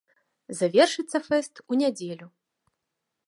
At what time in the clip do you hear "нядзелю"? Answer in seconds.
1.81-2.27